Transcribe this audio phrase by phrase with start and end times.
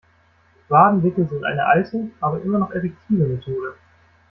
[0.67, 3.75] Wadenwickel sind eine alte aber immer noch effektive Methode.